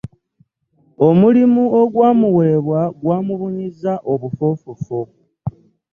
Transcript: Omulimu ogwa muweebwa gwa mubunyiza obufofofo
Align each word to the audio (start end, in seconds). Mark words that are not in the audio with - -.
Omulimu 1.07 1.63
ogwa 1.81 2.09
muweebwa 2.19 2.81
gwa 3.01 3.17
mubunyiza 3.25 3.93
obufofofo 4.11 4.99